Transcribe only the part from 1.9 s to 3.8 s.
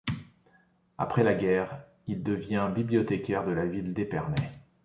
il devient bibliothécaire de la